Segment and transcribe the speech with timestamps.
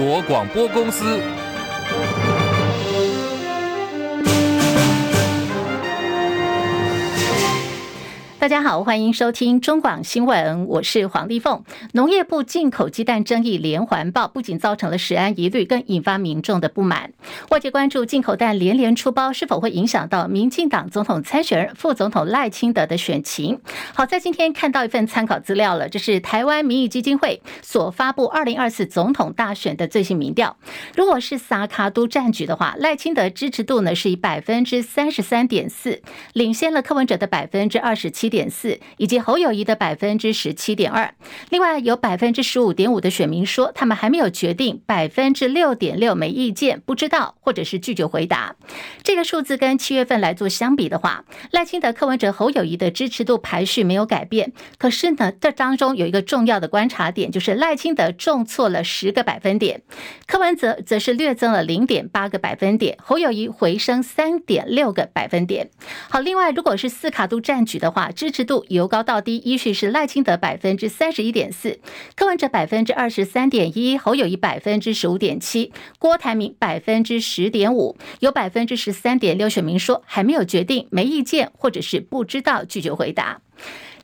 [0.00, 1.39] 国广播公司。
[8.40, 11.62] 大家好，欢迎收听中广新闻，我是黄丽凤。
[11.92, 17.12] 农业部进口鸡蛋争议连环爆，不仅造成了食安疑虑，更引发民众的不满。
[17.50, 23.60] 外界关注进口蛋连连出包，是否会影响到民进党总统参选人副总统赖清德的选情？
[23.92, 30.56] 好在今天看到一份参考资料了，这是台湾民意基金会所发布二零二四总统大选的最新民调。
[30.96, 36.00] 如果是萨卡都战局的话，赖清德支持度呢是以百分之三十三点四，
[36.32, 41.12] 领先了柯文哲的百分之二十七点四以及侯友宜的百分之十七点二，
[41.50, 48.56] 另外有百分之十五点五的选民说他们还没有决定，百分之六点六没意见，不知道或者是拒绝回答。
[49.02, 59.82] 这个数字跟七月份来做相比的话，赖清德、柯文哲、侯友宜的支持度排序没有改变，可是呢，这当中有一个重要的观察点，就是赖清德重挫了十个百分点，
[60.26, 65.70] 柯文哲则是略增了零点八个百分点，侯友宜回升三点六个百分点。
[66.08, 71.78] 好，另外如果是四卡都战局的话，支持度由高到低，依序是赖清德百分之三十一点四，
[72.14, 83.40] 柯文哲百分之二十三点一，侯友谊百分之十五点七，郭台铭百分之十点五，有百分之十三点六选民说还没有决定，没意见，或者是不知道，拒绝回答。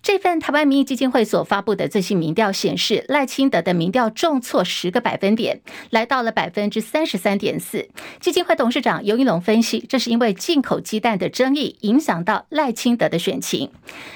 [0.07, 7.89] 这份台湾民意基金会所发布的最新民调显示，赖清德的民调重挫十个百分点，来到了百分之三十三点四。
[8.21, 13.73] 基金会董事长尤一龙分析，这是因为进口鸡蛋的争议影响到赖清德的选情。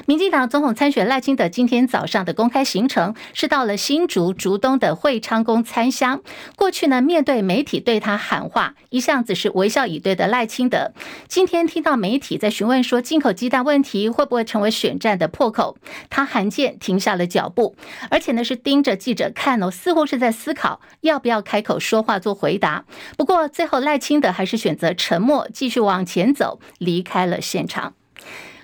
[0.06, 6.22] 民进党总统参选赖清德今天早上的公开行程是到了新竹竹东的会昌宫参香。
[6.54, 10.92] 过去呢，面对媒体对他喊话，一向只是微笑以对的赖清德，
[11.26, 15.76] 今天听到媒体在询问说进口鸡蛋问题会不会成为选战的破口。
[16.08, 17.76] 他罕见停下了脚步，
[18.10, 22.84] 而且呢是盯着记者看哦，似乎是在思考要不要开口说话做回答。
[23.16, 27.94] 不过最后赖清德还是选择沉默，继续往前走，离开了现场。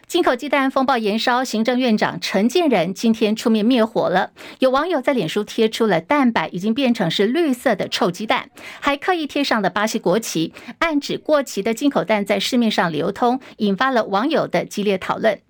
[0.09, 4.31] 进口鸡蛋风暴延烧，行政院长陈建仁今天出面灭火了。
[4.61, 15.41] 有网友在脸书贴出了蛋白已经变成是绿色的臭鸡蛋，还刻意贴上了巴西国旗，暗指过期的进口蛋在市面上流通，引发了网友的激烈讨论。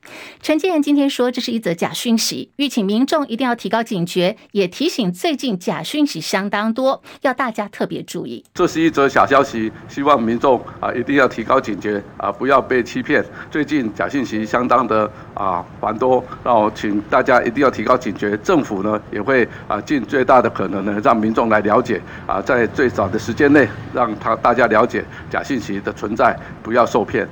[0.40, 8.42] 陈建仁今天说，这是一则假讯息，吁请民众一定要提高警觉，也提醒最近假讯息相当多，要大家特别注意。
[8.54, 13.22] 这是一则假消息，希望民众啊一定要提高警觉啊，不要被欺骗。
[13.50, 14.45] 最近假讯息。
[14.46, 18.36] 相当的啊繁多，那我请大家一定要提高警觉。
[18.38, 27.26] 政府呢也会啊尽最大的可能呢，让民众来了解啊，在最早的时间内，让他大家了解假信息的存在，不要受骗。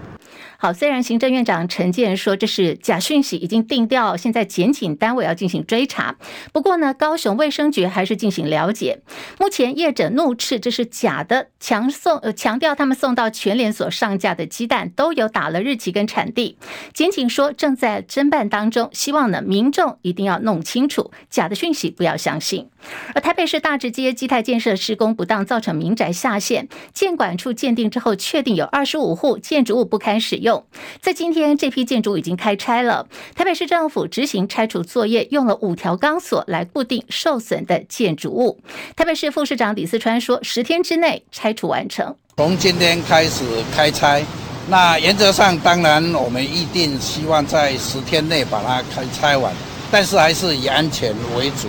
[0.64, 6.16] 好，虽然行政院长陈建说这是假讯息，已经定调，现在检警单位要进行追查。
[6.54, 9.02] 不过呢，高雄卫生局还是进行了解。
[9.38, 16.56] 目前业者怒斥这是假的，强送呃强调他们送到全连锁上架的鸡蛋都有打了日期跟产地。
[16.94, 22.70] 检警说正在侦办当中，希望呢民众一定要弄清楚假的讯息，不要相信。
[23.14, 30.53] 而台北市大直街基泰建设施工不当，造成民宅下陷，建管处鉴定之后确定有二十五户建筑物不堪使用。
[31.00, 33.06] 在今天，这批建筑已经开拆了。
[33.34, 38.58] 台北市政府执行拆除作业，用了五条钢索来固定受损的建筑物。
[38.96, 42.14] 台北市副市长李四川说，十天之内拆除完成。
[42.36, 43.44] 从今天开始
[43.74, 44.24] 开拆，
[44.68, 49.52] 那原则上当然我们一定希望在十天内把它开拆完，
[49.90, 51.68] 但是还是以安全为主。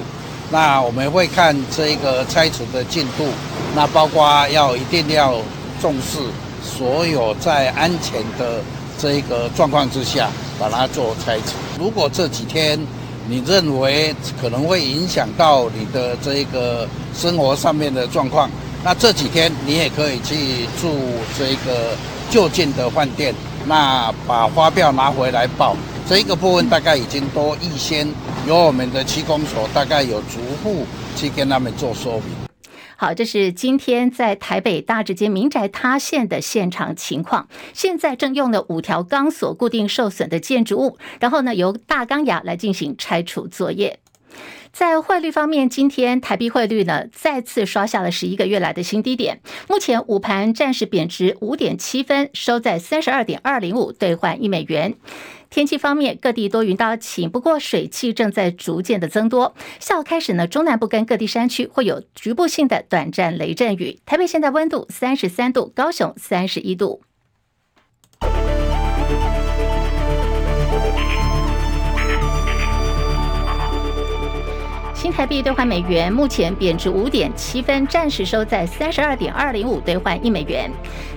[0.51, 3.27] 那我们会看这个拆除的进度，
[3.75, 5.39] 那包括要一定要
[5.81, 6.19] 重视。
[6.77, 8.61] 所有在安全的
[8.97, 11.53] 这一个状况之下，把它做拆除。
[11.79, 12.79] 如果这几天
[13.27, 18.49] 你认为可能会影响到你的这个生活上面的状况，
[18.83, 20.93] 那这几天你也可以去住
[21.37, 21.95] 这个
[22.29, 23.33] 就近的饭店，
[23.65, 25.75] 那把发票拿回来报。
[26.07, 28.07] 这一个部分大概已经都预先
[28.47, 30.85] 由我们的区公所大概有逐户
[31.15, 32.44] 去跟他们做说明。
[32.97, 37.49] 好，这是今天在台北大直街民宅塌陷的现场情况。
[37.73, 43.99] 现在正用了五条钢索固定受损的建筑物，然后呢，由大钢牙来进行拆除作业。
[44.71, 49.39] 在汇率方面，今天台币汇率呢再次刷下了十一个月来的新低点，
[49.69, 54.95] 目前午盘暂时贬值五点七分，收在三十二点二零五兑换一美元。
[55.55, 59.55] 天气方面，各地多云到晴，不过水汽正在逐渐的增多。
[59.79, 63.97] 下午开始呢，中南部跟各地山区会有局部性的短暂雷阵雨。
[64.05, 67.03] 台北现在温度三十三度，高雄三十一度。
[75.15, 80.69] 台币兑换美元目前贬值五点七分，暂时收在三十二点二零五兑换一美元。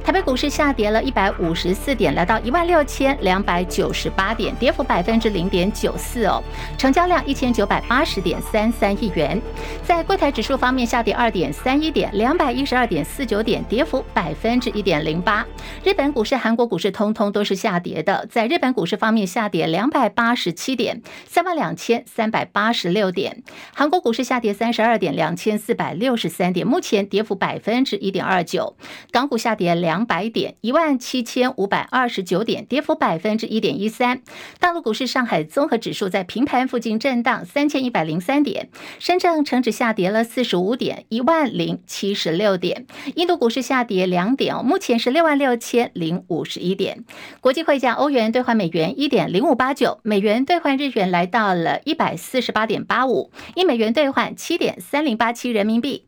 [0.05, 6.41] 台北股市下跌了一百五十四点，来到一万六千两百九十八点，跌幅百分之零点九四哦。
[6.79, 9.39] 成交量一千九百八十点三三亿元。
[9.83, 15.45] 在柜台指数方面下跌二点三一点，两百一十二点四九点，跌幅百分之一点零八。
[15.83, 18.25] 日本股市、韩国股市通通都是下跌的。
[18.31, 23.43] 在日本股市方面下跌两百八十七点，三万两千三百八十六点。
[23.75, 28.77] 韩国股市下跌三十二点，两千四百六十三点，目前跌幅百分之一点二九。
[29.11, 34.23] 港股下跌两百点，一万七千五百二十九点，跌幅百分之一点一三。
[34.59, 38.69] 大陆股市上海综合指数在平盘附近震荡三千一百零三点，
[38.99, 42.87] 深圳成指下跌了四十五点，一万零七十六点。
[43.15, 47.05] 印度股市下跌两点哦，目前是六万六千零五十一点。
[47.41, 53.31] 国际汇价，欧元兑换美元一点零五八九，美元兑换日元来到了一百四十八点八五。
[53.55, 56.05] 一美元兑换七点三零八七人民币。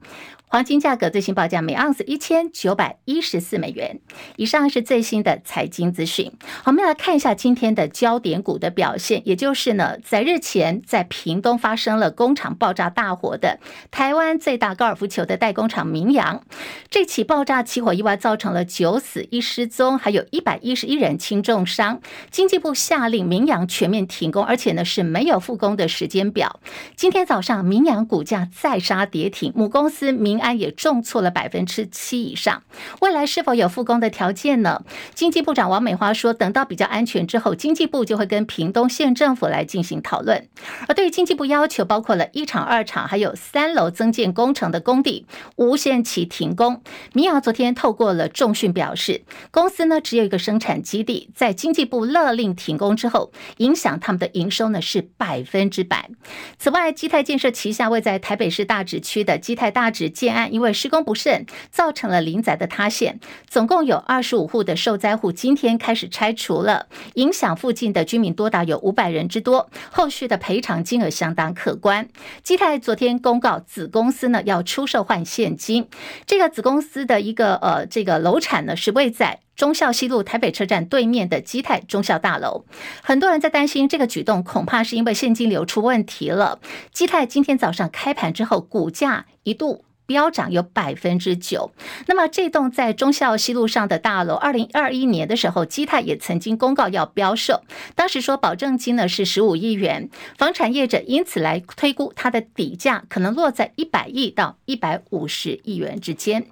[0.52, 4.00] 黄金价格最新报价每盎司一千九百一十四美元。
[4.34, 6.32] 以上是最新的财经资讯。
[6.64, 13.60] 我们来看一下今天的焦点股的表现，也就是呢，在日前在屏东发生了工厂爆炸大火的
[13.92, 16.42] 台湾最大高尔夫球的代工厂明扬，
[16.88, 22.00] 这起爆炸起火意外造成了九死一失踪，还有一百一十一人轻重伤。
[22.32, 26.58] 经济部下令明扬全面停工，而且呢是没有复工的时间表。
[26.96, 32.62] 今天早上明扬股价再杀跌停，母公司明安也重挫了百分之七以上，
[33.00, 34.82] 未来是否有复工的条件呢？
[35.14, 40.48] 经济部长王美花说，等到比较安全之后，经济部就会跟屏东县政府来进行讨论。
[40.88, 45.26] 而对于经济部要求，包括了一厂、二厂还有三楼增建工程的工地
[45.56, 46.82] 无限期停工。
[47.12, 56.10] 明扬昨天透过了重讯表示，公司呢只有一个生产基地，在经济部勒令停工之后，影响他们的营收呢是百分之百。
[56.58, 72.08] 此外，基泰建设旗下位在台北市大直区的基泰大直建案因为施工不慎，造成了邻宅的塌陷，总共有二十五户的受灾户今天开始拆除了，影响附近的居民多达有五百人之多，后续的赔偿金额相当可观。
[72.42, 75.88] 基泰昨天公告，子公司呢要出售换现金，
[76.26, 82.64] 这个子公司的一个呃这个楼产呢是位在忠孝西路台北车站对面的基泰忠孝大楼，
[83.02, 86.60] 很多人在担心这个举动恐怕是因为现金流出问题了。
[86.92, 89.84] 基泰今天早上开盘之后，股价一度。
[90.10, 91.70] 飙涨有百分之九。
[92.08, 97.62] 那么这栋在忠孝西路上的大楼，二零二一年的时候，基泰也曾经公告要标售，
[97.94, 106.44] 当时说保证金呢是十五亿元，房产业者因此来推估它的底价可能落在一百亿到一百五十亿元之间。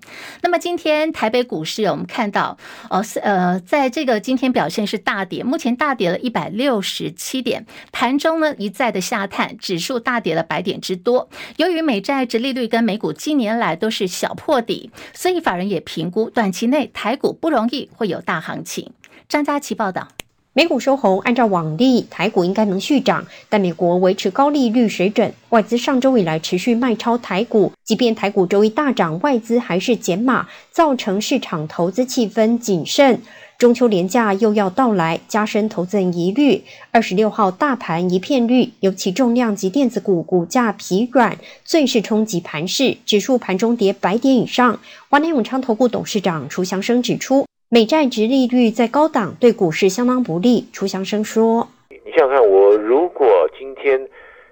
[0.42, 2.56] 那么今天台北股市我们看到，
[2.90, 11.28] 呃呃，在这个今天表现是大跌，目前大跌了一百六十七点，盘中呢一再的下探，指数大跌了百点之多。
[11.56, 18.90] 由于美债殖利率跟美股今年年来都是小破底，所以法人也评估短期内台股不容易会有大行情。
[19.26, 20.08] 张佳琪报道，
[20.52, 33.22] 美股收红，按照往例，台股应该能续涨，但美国维持高利率水准，外资上周以来持续卖超台股，即便台股周一大涨，外资还是减码，造成市场投资气氛谨慎。
[33.58, 36.62] 中秋连假又要到来，加深投资人疑虑。
[36.92, 44.78] 二十六号大盘一片绿，尤其重量级电子股股价疲软，最是冲击盘势，指数盘中跌百点以上。
[45.10, 50.68] 华南永昌投顾董事长楚祥生指出，美债殖利率在高档，对股市相当不利。
[50.72, 54.00] 楚祥生说：“你想想看，我如果今天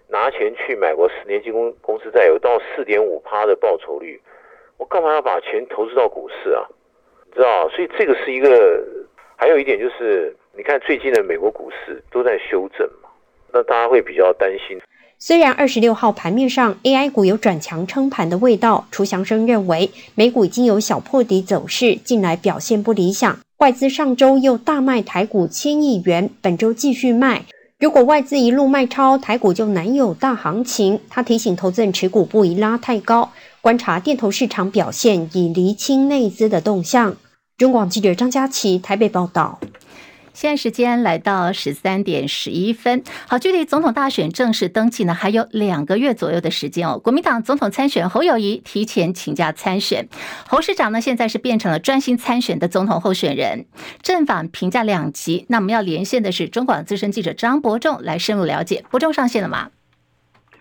[0.09, 4.21] 拿钱去买过十年期公公司债，有到四点五趴的报酬率，
[4.79, 6.67] 我干嘛要把钱投资到股市啊？
[7.29, 7.69] 你知道？
[7.69, 8.85] 所以这个是一个。”
[9.37, 13.09] 还有一点就是，你看最近的美国股市都在修正嘛，
[13.53, 14.79] 那大家会比较担心。
[15.19, 23.39] 虽然二十六号盘面上 AI 股有转强撑盘的味道，楚祥生认为美股已经有小破底走势，近来表现不理想。
[23.59, 27.45] 外资上周又大卖台股千亿元，本周继续卖。
[27.79, 31.01] 如果外资一路卖超，台股就难有大行情。
[31.11, 37.17] 他提醒投资人持股不宜拉太高，观察电投市场表现，以厘清内资的动向。
[37.59, 39.59] 中广记者张佳琪台北报道。
[40.35, 46.99] 现在时间来到十三点十一分，好，距离总统大选正式登记呢还有两个月左右的时间哦。
[46.99, 50.07] 国民党总统参选侯友谊提前请假参选，
[50.47, 53.65] 侯市长呢现在是变成了专心参选的总统候选人，
[54.03, 55.47] 正反评价两极。
[55.49, 58.85] 那我们要连线的是中广资深记者张伯仲来深入了解。
[58.91, 59.71] 伯仲上线了吗？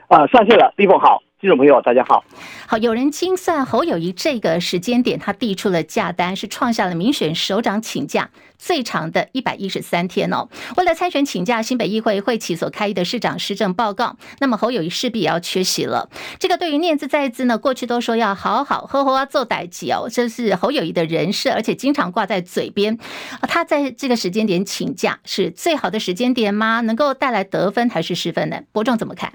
[0.07, 1.21] 啊，上线了，立峰好。
[1.45, 2.25] 听众朋友，大家好。
[2.65, 10.49] 好，有人精算侯友谊这个时间点，他递出了假单，是创下了民选首长请假最长的一百一十三天哦。
[10.75, 16.09] 为了参选请假，新北议会会期所开议的市长施政报告，那么侯友谊势必也要缺席了。
[16.39, 22.97] 这个对于念兹在兹呢，过去都说要好好好好做代志哦，这是侯友谊的人设，而且经常挂在嘴边。
[23.43, 26.81] 他在这个时间点请假是最好的时间点吗？
[26.81, 28.61] 能够带来得分还是失分呢？
[28.71, 29.33] 伯仲怎么看？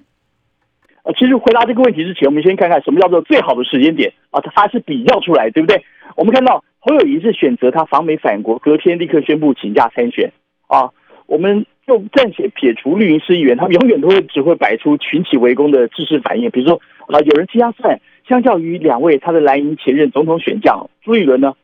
[1.13, 4.41] 其实回答这个问题之前，我们先看看什么叫做最好的时间点啊？
[4.41, 5.83] 它是比较出来，对不对？
[6.17, 10.33] 我们看到侯友宜是选择他访美返国，隔天立刻宣布请假参选
[10.67, 10.91] 啊。
[11.27, 16.51] 我们就暂且撇除绿营市议员，他们永远都会只会摆出群起围攻的制式反应。
[16.51, 21.55] 比如说啊，有人替他算，相较于两位他的蓝营前任总统选将朱立伦呢，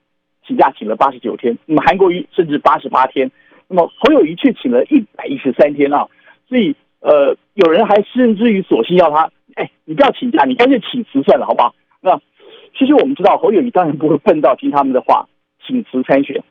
[0.46, 3.30] 请假请了八十九天，那么韩国瑜甚至八十八天，
[3.68, 6.06] 那么侯友宜却请了一百一十三天啊，
[6.48, 6.74] 所以。
[7.00, 11.74] 呃，有人还甚至于索性要他，哎，你不要请假，你干脆请辞算了，好不好？
[12.00, 12.20] 那
[12.78, 15.28] 其实我们知道，侯友宜当然不会笨到听他们的话，
[15.66, 16.42] 请辞参选，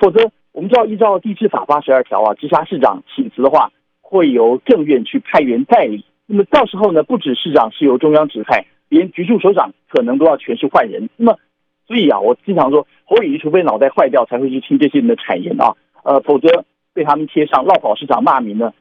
[0.00, 6.04] 否则我们知道依照地制法八十二条啊，直辖市长请辞的话，会由政院去派员代理。
[6.26, 11.08] 那么到时候呢，不止市长是由中央指派，连局处首长可能都要全是换人。
[11.16, 11.38] 那么，
[11.86, 18.72] 所以啊，我经常说，侯友宜除非脑袋坏掉，才会去听这些人的谗言啊，呃，否则被他们贴上落跑市长骂名呢。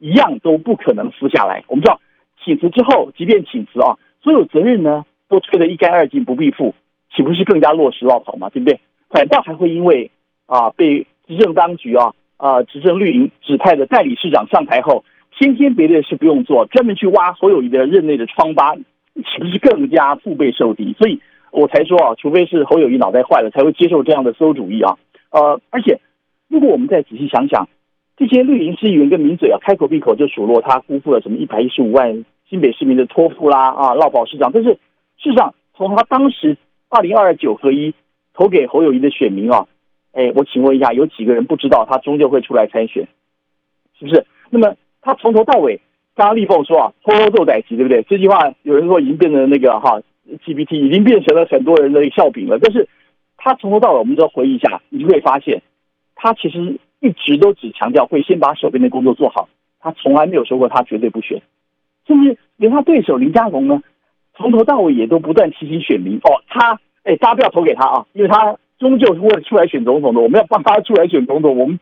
[0.00, 1.64] 一样都不可能撕下来。
[1.66, 2.00] 我们知道，
[2.44, 6.74] 请辞之后，即便请辞啊，所有责任呢都推得一干二净，不必负，
[7.14, 8.48] 岂不是更加落实落跑嘛？
[8.50, 8.80] 对不对？
[9.10, 10.10] 反倒还会因为
[10.46, 15.04] 啊，被执政当局啊啊执政绿营指派的代理市长上台后，
[15.36, 20.94] 天天别的事不用做，专门去挖侯友谊的任内的疮疤，岂不是更加腹背受敌？
[20.98, 24.96] 所以我才说啊，除非是侯友谊脑袋坏了，才会接受这样的馊主意啊。
[25.30, 26.00] 呃，而且
[26.48, 27.68] 如果我们再仔细想想。
[28.18, 34.50] 这些绿营市议员跟名嘴啊，开口闭口就数落他辜负了什么一百一十五万新北市民的托付啦啊，落跑市长。
[34.52, 36.56] 但是事实上，从他当时
[36.88, 37.94] 二零二二九合一
[38.34, 39.68] 投给侯友宜的选民啊，
[40.12, 43.06] 哎，我请问一下，有几个人不知道他终究会出来参选？
[43.96, 44.26] 是不是？
[44.50, 45.80] 那么他从头到尾，
[46.16, 48.02] 刚刚立凤说啊，偷偷做歹棋，对不对？
[48.02, 50.02] 这句话有人说已经变成那个哈
[50.44, 52.58] GPT 已经变成了很多人的笑柄了。
[52.58, 52.88] 但是
[53.36, 55.62] 他从头到尾，我们都要回忆一下，你就会发现
[56.16, 56.80] 他其实。
[57.00, 59.48] 一直都只强调会先把手边的工作做好，
[59.80, 61.42] 他从来没有说过他绝对不选，
[62.06, 63.82] 甚至连他对手林佳龙呢，
[64.34, 71.78] 从头到尾也都不断提醒选民哦，他哎，大家不要投给他啊，因为他终究是会出来选总统的，我们要帮他出来选总统，我们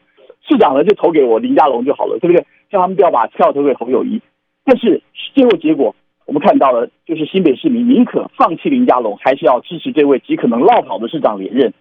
[0.47, 2.47] 市长呢就投给我林佳龙就好了，对不对？
[2.69, 4.21] 叫他们不要把票投给侯友宜。
[4.65, 5.01] 但是
[5.35, 5.95] 最后结果
[6.25, 11.73] 我们看到了，就是新北市民宁可放弃林佳龙，还是要支持这位极可能落跑的市长连任，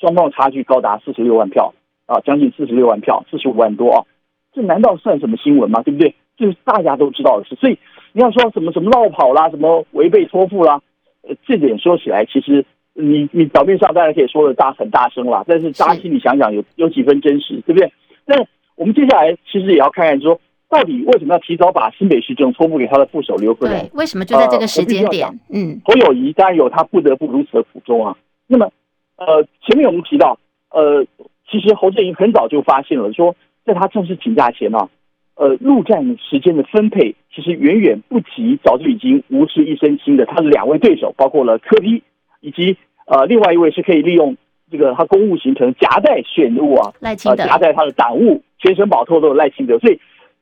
[0.00, 1.72] 双方的差距高达四十六万票。
[2.06, 4.04] 啊，将近四十六万票，四十五万多啊，
[4.52, 5.82] 这难道算什么新闻吗？
[5.82, 6.14] 对不对？
[6.36, 7.54] 这是大家都知道的事。
[7.54, 7.78] 所以
[8.12, 10.82] 你要说什么什么绕跑啦，什么违背托付啦，
[11.22, 17.92] 呃，这点说起来，其实你你表面上当然可以说的大很大声啦，但是大家心里想想有，有有几分真实，对不对？
[18.26, 18.36] 那
[18.76, 23.88] 我们接下来其实也要看看说，到底为什么要提早把新北市政托付给他的副手刘克良？
[23.94, 25.26] 为什么就在这个时间点？
[25.28, 28.16] 呃、嗯，侯友宜当然有他不得不如此的苦衷啊。
[28.46, 28.70] 那么，
[29.16, 30.38] 呃，前面我们提到，
[30.70, 31.06] 呃。
[31.54, 34.88] 其实侯振营很早就发现了，说在他正式请假前呢、啊，
[35.36, 42.02] 呃，陆战时间的分配其实远远不及早就已经无事一身轻的他的两位对手，包括了柯 P
[42.40, 44.36] 以及呃另外一位是可以利用
[44.68, 50.00] 这个他公务行程夹带选务啊，赖清德，夹带他的党务全身保透都有赖清德，所以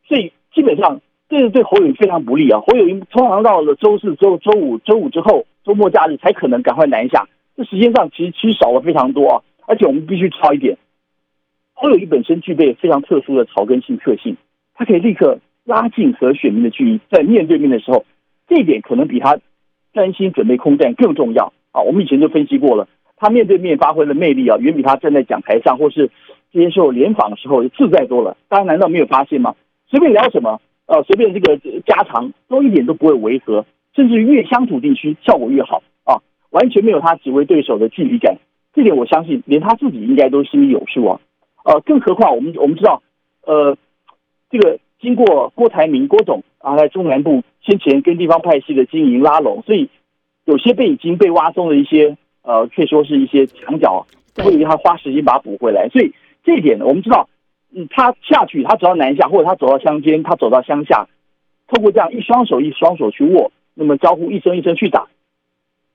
[0.09, 2.59] 所以基本上这是对侯友宜非常不利啊。
[2.61, 9.43] 侯友宜通常到了周四、周周五、周五之后，周末假日才可能赶快南下，这时间上其实其实少了非常多啊。
[9.67, 10.77] 而且我们必须抄一点。
[11.83, 14.37] 侯友宜本身具备非常特殊的草根性特性，
[14.73, 18.05] 他可以立刻拉近和选民的距离，在面对面的时候，
[18.47, 19.37] 这一点可能比他
[19.93, 21.83] 专心准备空战更重要啊！
[21.83, 22.87] 我们以前就分析过了，
[23.17, 26.09] 他面对面发挥的魅力啊，远比他站在讲台上或是
[26.53, 28.37] 接受联访的时候自在多了。
[28.49, 29.57] 大家难道没有发现吗？
[29.89, 36.23] 随便聊什么，呃，随便这个家常，都一点都不会违和，甚至越乡土地区效果越好啊！
[36.51, 38.37] 完全没有他指挥对手的距离感，
[38.73, 41.21] 这点我相信连他自己应该都心里有数啊！
[41.65, 43.03] 呃，更何况我们我们知道，
[43.45, 43.77] 呃，
[44.51, 49.89] 这个经过郭台铭郭总啊，在中南部先前跟地方派系的经营拉拢，所以
[50.45, 55.89] 有些被已经被挖中的一些呃，可以说是一些墙角，会以他花时间把它补回来。
[55.89, 57.29] 所以这一点呢，我们知道，
[57.75, 61.09] 嗯，他下去，他走到南下，或者他走到乡间，他走到乡下，
[61.69, 65.07] 透过这样一双手一双手去握，那么招呼一声一声去打，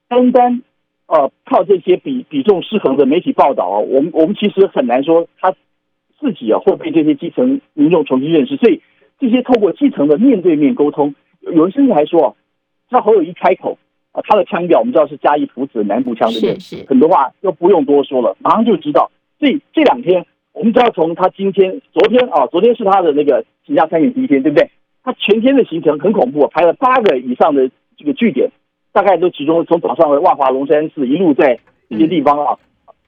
[0.08, 0.62] 单单。
[1.08, 5.52] 呃，靠这些比比重失衡的媒体报道啊，我们我们其实很难说他
[6.20, 8.56] 自己啊会被这些基层民众重新认识。
[8.56, 8.82] 所以
[9.18, 12.36] 这些透过基层的面对面沟通，有人甚至还说，
[12.90, 13.78] 他侯友一开口
[14.12, 16.86] 啊，他的腔调我们知道是嘉义朴子南部腔，对不对？
[16.86, 19.10] 很多话都不用多说了，马上就知道。
[19.38, 24.70] 所以这两天我们知道，从他今天、昨天啊，昨天是他的那个请假参选第一天，对不对？
[25.02, 28.50] 他全天的行程很恐怖，排了八个以上的这个据点，
[28.98, 32.58] 大概都集中从早上的万华龙山寺一路在这些地方啊，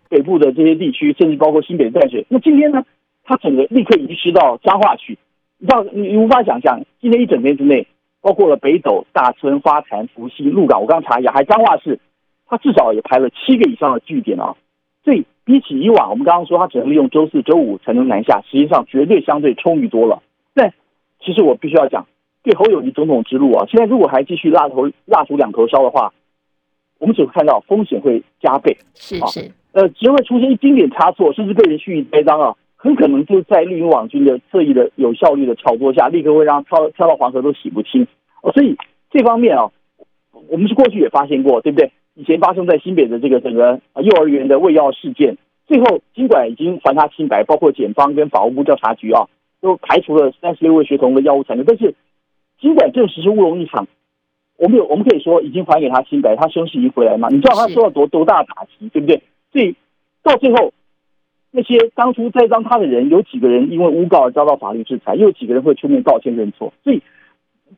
[0.09, 2.25] 北部的这些地区，甚至包括新北淡水。
[2.28, 2.85] 那今天呢，
[3.25, 5.18] 他整个立刻移师到彰化去，
[5.59, 7.88] 你知道你无法想象，今天一整天之内，
[8.20, 11.99] 包括了北斗、大村、花坛、福溪、鹿港，我刚查一下，还彰化市，
[12.47, 14.54] 他至少也排了七个以上的据点啊。
[15.02, 20.23] 所以比起以往，我们刚刚说他只能利用周四周五才能南下，实际上绝对相对充裕多了。
[20.54, 20.73] 但
[21.20, 22.06] 其实我必须要讲，
[22.42, 26.12] 对侯友谊总统之路啊，现在如果还继续蜡头蜡烛两头烧的话，
[26.99, 38.06] 我们只会看到风险会加倍，是是，啊、呃，只会出现一丁点差错，甚至被人蓄意栽赃啊，很可能就在绿营网军的特意的有效率的炒作下，立刻会让跳跳到黄河都洗不清。
[38.42, 38.76] 哦，所以
[39.11, 39.70] 这方面啊，
[40.49, 41.92] 我们是过去也发现过，对不对？
[42.14, 49.26] 以前发生在新北的这个整个幼儿园的喂药事件，最后尽管已经还他清白，包括检方跟法务部调查局啊。
[49.62, 51.94] 都排除了三十六位学童的药物残留，但是
[52.61, 53.88] 尽管证实是乌龙一场，
[54.59, 57.29] 我们有我们可以说已经还给他清白，他声势已经回来嘛？
[57.31, 59.23] 你知道他受到多多大的打击，对不对？
[59.52, 59.75] 所以
[60.23, 60.73] 到最后，
[61.50, 66.73] 那些当初栽赃他的人，有几个人因为诬告而遭到法律制裁，又有几个人会出面道歉认错？
[66.85, 67.02] 所以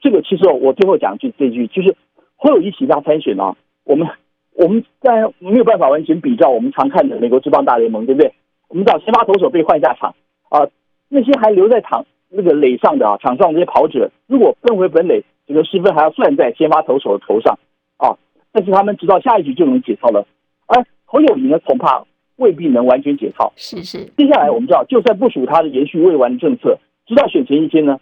[0.00, 1.94] 这个其实我最后讲句这句，就是
[2.36, 4.08] 会有一起大参选啊，我们
[4.54, 8.32] 我们当然没有办法完全比较我们常看的美国职棒大联盟，对不对？
[8.68, 10.14] 我们知道先发投手被换下场
[10.48, 10.66] 啊。
[11.14, 17.58] 那些还留在场那个垒上的啊，场上这些跑者，如果奔回本垒，这个失分还要算在先发投手的头上
[17.98, 18.16] 啊。
[18.50, 20.26] 但是他们直到下一局就能解套了，
[20.66, 22.04] 而侯友宜呢，恐怕
[22.36, 23.52] 未必能完全解套。
[23.56, 24.04] 是是。
[24.16, 27.98] 接下来我们知道，就算部署他的延续未完的政策，直到选前一天呢，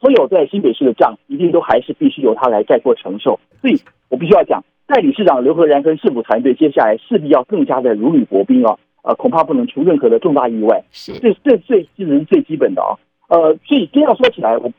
[0.00, 3.38] 所有在新北市的账一定都还是必须由他来概括承受。
[3.60, 8.76] 所以我必须要讲，代理市长刘和然跟市府团队接下来势必要更加的如履薄冰啊。
[9.02, 12.98] 呃，恐怕不能出任何的重大意外，是这这最这是最基本的啊。
[13.28, 14.70] 呃，所以真要说起来，我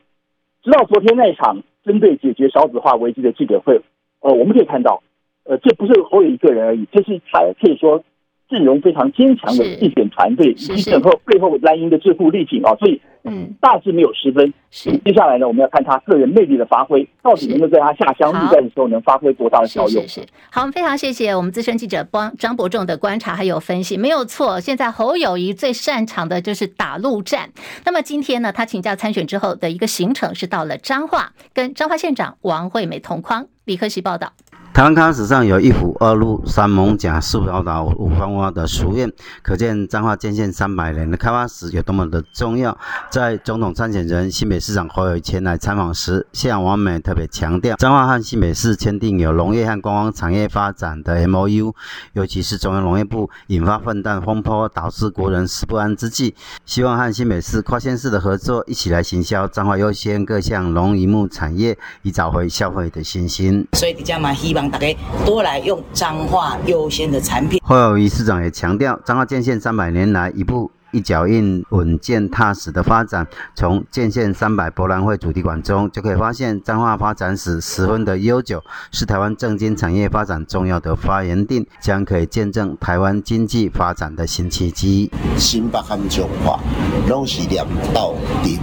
[0.62, 3.80] 直到昨天那一场针对解决少子化危机的记者会，
[4.20, 5.02] 呃，我们可以看到，
[5.44, 8.02] 呃，这不是侯友一个人而已，这是他可以说
[8.50, 13.00] 阵容非常坚强的竞选团队以及整个背后蓝营的智库力挺啊，所以。
[13.22, 14.50] 嗯，大致没有失分。
[14.70, 20.02] 是，接下来呢，我们要看他个人魅力的发挥，到底能够在他下乡陆战的时候能发挥多大的效用。
[20.04, 23.98] 是是，是，好，我们非常谢谢我们资深记者帮张伯仲的观察还有分析。
[23.98, 27.50] 没有错，现在侯友谊最擅长的就是打陆战。
[27.84, 33.46] 那么今天呢，他请假参选之后的一个行程是到了彰化，跟彰化县长王惠美同框。
[33.66, 34.32] 李克习报道。
[34.72, 42.78] 台湾开发史上有一府二路三艋舺四宝岛五蜂窝的俗谚，可见彰化建县三百年的开发史有多么的重要。
[43.10, 51.74] 在总统参选人新北市长侯友前来参访时，县长王美特别强调，彰化和新北市签订有农业和观光产业发展的 MOU，
[52.12, 63.66] 尤其是中央农业部引发愤弹风波，导致国人食不安之际，希望和新北市跨县市的合作，一起来行销彰化优先各项农渔牧产业，以找回消费的信心。
[63.72, 64.59] 所以，比较蛮希望。
[64.60, 64.94] 让大家
[65.24, 67.58] 多来用彰化优先的产品。
[67.64, 73.26] 侯友宜市长也强调，彰化建县三百年来一步一脚印、稳健踏实的发展。
[73.54, 85.10] 从建县三百博览会主题馆中就可以发现，彰化发展史十分的悠久，是台湾政经产业发展重要的发源地，将可以见证台湾经济发展的新契机。
[85.38, 86.60] 新北和彰化
[87.08, 88.58] 拢是两道顶，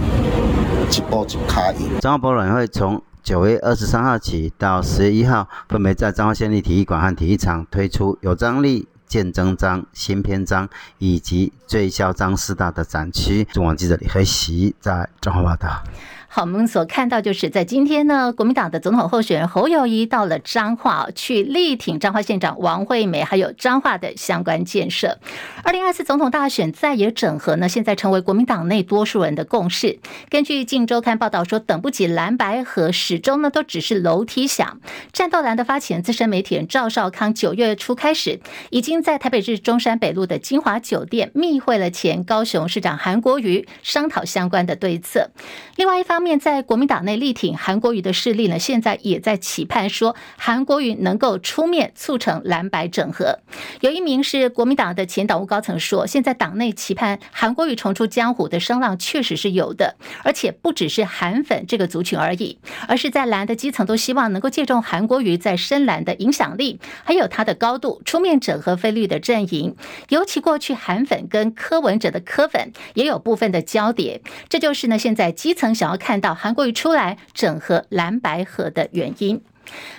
[0.92, 1.98] 一步一卡印。
[1.98, 13.44] 彰化博览会从九月二十三号起到十月一号，分别在彰化县立体育馆和体育场推出有张力、见真章、新篇章以及最嚣张四大的展区。
[13.52, 15.84] 中网记者李黑喜在彰化报道。
[16.30, 25.18] 好，我们所看到就是在今天呢，国民党的总统候选人侯友谊到了彰化，去力挺彰化县长王惠美，还有彰化的相关建设。
[25.64, 29.98] 二零二四总统大选再也整合呢，现在成为国民党内多数人的共识。
[30.28, 34.80] 根据《镜周刊》报道说，等不及蓝白和，始终呢都只是楼梯响。
[35.14, 38.38] 战斗蓝的发起人资深媒体人赵少康，九月初开始
[38.68, 45.30] 已经在台北市中山北路的金华酒店密会了前高雄市长韩国瑜，商讨相关的对策。
[45.76, 46.17] 另外一方。
[46.18, 53.38] 方面在国民党内力挺韩国瑜的势力呢，现在也在期盼说韩国瑜能够出面促成蓝白整合。
[53.82, 69.76] 有一名是国民党的前党务高层说，现在党内期盼韩国瑜重出江湖的声浪确实是有的，而且不只是韩粉这个族群而已，而是在蓝的基层都希望能够借重韩国瑜在深蓝的影响力，还有他的高度，出面整合非绿的阵营。
[70.08, 76.07] 尤其过去韩粉跟柯文哲的柯粉也有部分的交叠，这就是呢现在基层想要看。
[76.08, 79.42] 看到韩国瑜出来整合蓝白合的原因。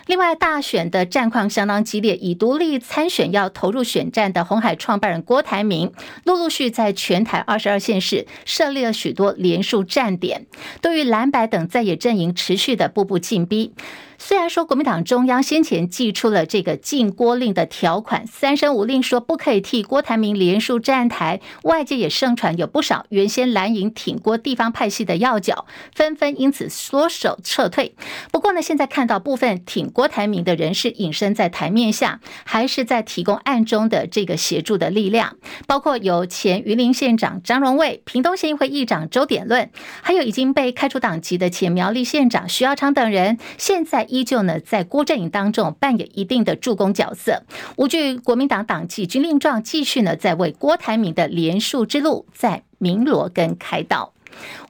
[0.07, 5.93] 另外，大选的战况相当激烈，以独立参选要投入选战的红海创办人郭台铭，
[6.23, 10.47] 陆陆续在全台二十二县市设立了许多连署站点，
[10.81, 13.75] 对于蓝白等在野阵营持续的步步进逼。
[14.21, 27.95] 虽然说国民党中央先前祭出了这个禁郭令的条款，三声五令说不可以替郭台铭连署站台，外界也盛传有不少原先蓝营挺郭地方派系的要角，纷纷因此缩手撤退。
[28.29, 44.08] 不过呢，现在看到部分挺郭台铭的人士隐身在台面下，还是在提供暗中的这个协助的力量，包括有前云林县长张荣卫、屏东县议会议长周典论，还有已经被开除党籍的前苗栗县长徐耀昌等人，现在。
[44.09, 47.43] 依旧呢，在郭阵营当中扮演一定的助攻角色，
[47.77, 54.13] 无惧国民党党纪军令状，继续呢，在为郭台铭的连署之路在鸣锣跟开道。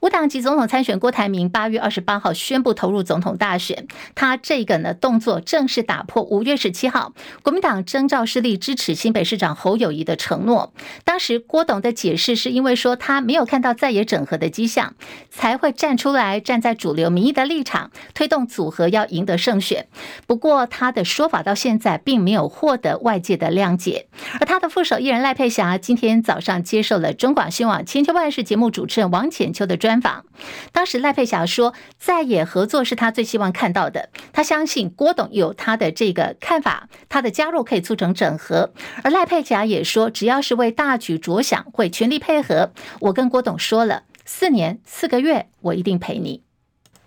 [0.00, 10.72] 五党籍总统参选郭台铭八月二十八号宣布投入总统大选，他这个呢动作正式打破五月十七号国民党征召势力支持新北市长侯友谊的承诺。
[11.04, 14.94] 当时郭董的解释是因为说他没有看到在野整合的迹象，
[15.30, 19.86] 才会站出来站在主流民意的立场，推动组合要赢得胜选。
[20.26, 24.06] 不过他的说法到现在并没有获得外界的谅解。
[24.40, 30.24] 而他的副手艺人赖佩霞今天早上接受了中广新闻网千秋万世节目主持人王浅秋的专访，
[30.72, 34.08] 当时赖佩霞说，在野合作是他最希望看到的。
[34.32, 38.72] 他相信郭董有他的这个看法，他的加入可以促成整合。
[39.02, 42.72] 而赖佩霞也说，只要是为大局着想，会全力配合。
[43.00, 46.42] 我跟郭董说了，四年四个月，我一定陪你。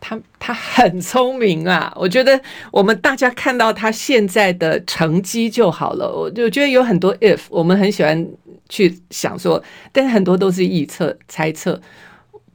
[0.05, 2.41] 他他很聪明啊，我觉得
[2.73, 6.13] 我们大家看到他现在的成绩就好了。
[6.13, 8.27] 我就觉得有很多 if，我们很喜欢
[8.67, 11.79] 去想说，但是很多都是预测猜测。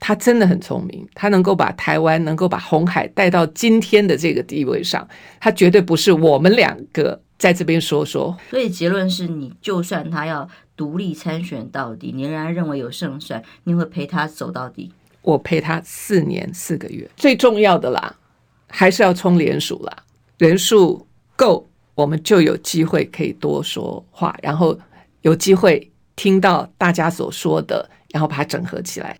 [0.00, 5.06] 他真的很聪明，他能够把台湾，能够把红海带到今天的这个地位上，
[5.40, 8.36] 他绝对不是我们两个在这边说说。
[8.50, 14.92] 所以结论是你，就算他要独立参选到底，你仍然认为有胜算，你会陪他走到底。
[15.22, 18.14] 我陪他四年四个月，最重要的啦，
[18.68, 19.94] 还是要冲连署啦，
[20.38, 21.06] 人数
[21.36, 24.78] 够，我们就有机会可以多说话，然后
[25.22, 29.18] 有机会听到大家所说的，然后把它整合起来。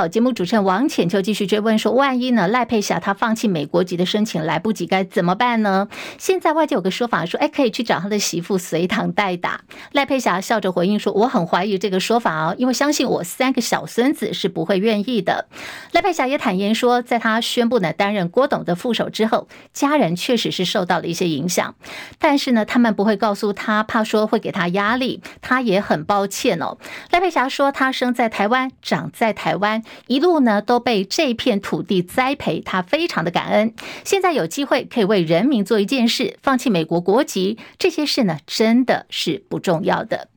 [0.00, 2.48] 好，节目主持人王浅秋继续追问说：“万一呢？
[2.48, 9.60] 赖佩霞她放弃美国籍的申请来不及，该怎么办呢？”现在外界有个说法说：“哎，可以去找他的媳妇随堂代打。”
[9.92, 15.48] 赖佩霞笑着回应说：“我很怀疑这个说法哦，因为相信我三个小孙子是不会愿意的。”
[15.92, 21.74] 赖佩霞也坦言说，在他宣布呢担任郭董的副手之后，家人确实是受到了一些影响，
[22.18, 25.20] 但是呢，他们不会告诉他，怕说会给他压力。
[25.42, 26.78] 他也很抱歉哦。
[27.10, 33.74] 赖佩霞说：“他生在台湾，长在台湾。”一路呢都被这片土地栽培，他非常的感恩。
[34.04, 40.28] 现在有机会可以为人民做一件事，放弃美国国籍，这些事呢真的是不重要的。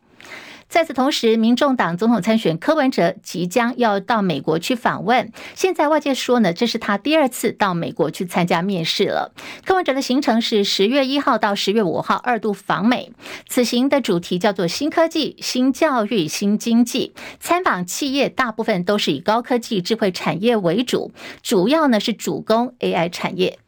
[0.74, 5.32] 在此同时，民众党总统参选柯文哲即将要到美国去访问。
[5.54, 9.36] 现在外界说呢，这是他第二次到美国去参加面试了。
[9.66, 13.12] 柯文哲的行程是十月一号到十月五号二度访美，
[13.48, 17.14] 此行的主题叫做“新科技、新教育、新经济”。
[17.40, 21.12] 参访企业大部分都是以高科技、智慧产业为主，
[21.44, 23.60] 主要呢是主攻 AI 产业。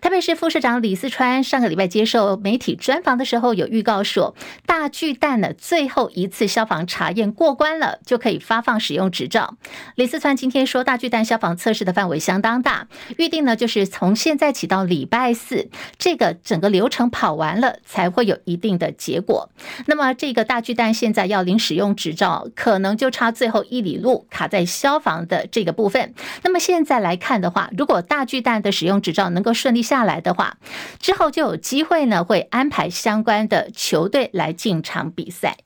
[0.00, 4.34] 台北市副市长李四川上个礼拜接受媒体专访的时候，有预告说，
[4.66, 9.56] 大巨蛋的最后一次消防查验过关了，就可以发放使用执照。
[9.94, 19.50] 李四川今天说，大巨蛋消防测试的范围相当大，预定呢就是从现在起到礼拜四，这个整个流程跑完了才会有一定的结果。
[19.86, 26.14] 那么这个大巨蛋现在要领使用执照，可能就差最后一里路卡在消防的这个部分。
[26.42, 30.56] 那么现在来看的话，如果大巨蛋的使用执照能够顺利下来的话，
[30.98, 35.58] 之后就有机会呢，会安排相关的球队来进场比赛。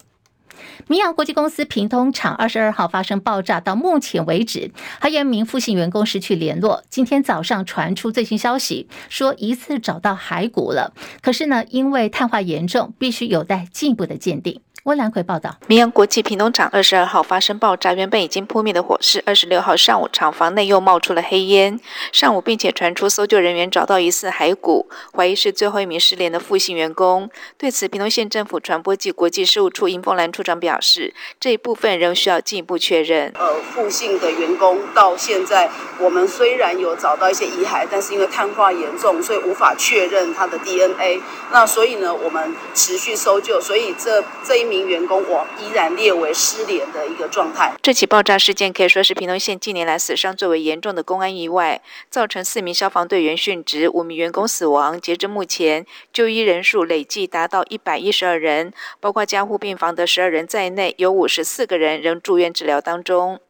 [0.86, 6.84] 明扬国际公司平通厂二十二号发生爆炸，到目前为止还有一名复姓员工失去联络。
[6.90, 14.60] 今天早上传出最新消息，说疑似找到骸骨了，可是呢，因为碳化严重，必须有待进一步的鉴定。
[14.86, 21.80] 温兰奎报道：明阳国际屏东厂二十二号发生爆炸，原本已经扑灭的火势，二十六号上午厂房内又冒出了黑烟。
[22.12, 27.28] 上午，并且传出搜救人员找到疑似骸骨，怀疑是最后一名失联的复姓员工。
[27.58, 33.32] 对此，屏东县政府传播暨国际事务处尹凤兰处长表示，这一部分仍需要进一步确认。
[33.34, 35.68] 呃，复姓的员工到现在，
[35.98, 41.20] 我们虽然有找到一些遗骸，但是因为碳化严重，所以无法确认他的 DNA。
[41.50, 44.75] 那所以呢，我们持续搜救，所以这这一名。
[44.76, 47.72] 名员工，我依然列为失联的一个状态。
[47.80, 55.00] 这起爆炸事件可以说是屏东县近年来死伤最为严重的公安意外，造成四名消防队员殉职，五名员工死亡。
[55.00, 63.40] 截至目前，就医人数累计达到一百一十二人，包括加护病房的十二人在内，有五十四个人仍住院治疗当中。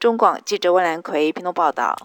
[0.00, 1.96] 中广记者温兰奎屏东报道。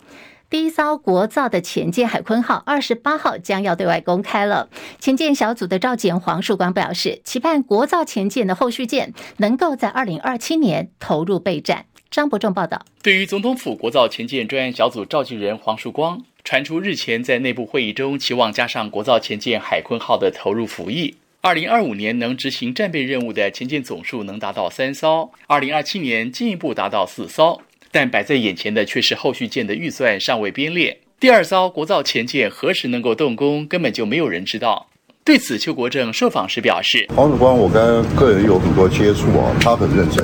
[0.50, 4.70] 第一艘国造的潜舰海鲲号二十八号将要对外公开了。
[4.98, 11.86] 潜舰小组的召集人黄树光表示，期盼国造潜舰的后续舰能够在二零二七年投入备战。
[12.10, 12.86] 张伯仲报道。
[13.04, 27.62] 对于总统府国造潜舰专案小组召集人黄树光传出日前在内部会议中期望加上国造潜舰海鲲号的投入服役，二零二五年能执行战备任务的潜舰总数能达到三艘，二零二七年进一步达到四艘。
[27.98, 31.00] 但摆在眼前的却是后续舰的预算尚未编列。
[31.20, 34.86] 第二艘国造前舰何时能够动工，根本就没有人知道。
[35.26, 40.24] 对此，邱国正受访时表示：“黄曙光，我跟个人有很多接触啊，他很认真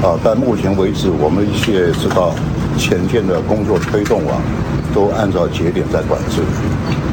[0.00, 0.16] 啊。
[0.22, 2.32] 但目前为止，我们一切知道
[2.78, 4.40] 前舰的工作推动啊，
[4.94, 6.40] 都按照节点在管制。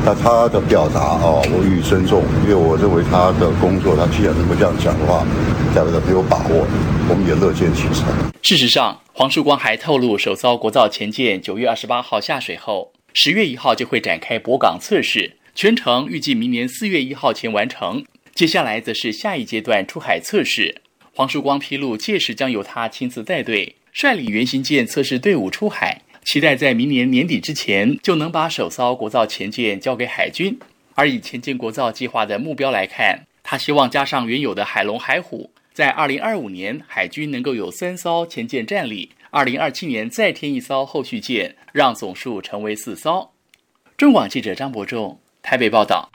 [0.06, 5.26] 那他的表达啊，我予以尊重，因为我认为他的工作，他既然能够这样讲的话，
[5.74, 6.68] 代表他很有把握，
[7.10, 8.06] 我们也乐见其成。”
[8.44, 18.04] 事实上，黄曙光还透露，首艘国造潜舰九月二十八号下水后，十月一号就会展开驳港测试，全程预计明年四月一号前完成。
[18.34, 20.82] 接下来则是下一阶段出海测试。
[21.14, 30.60] 黄曙光披露，届时将由他亲自带队，率领原型舰测试队伍出海，期待在明年年底之前就能把首艘国造潜舰交给海军。
[30.94, 35.52] 而以前舰国造计划的目标来看，他希望加上原有的海龙、海虎。
[35.76, 43.34] 在二零二五年，海军能够有三艘前舰战力；二零二七年再添一艘后续舰，让总数成为四艘。
[43.98, 46.10] 中广记者张伯仲台北报道。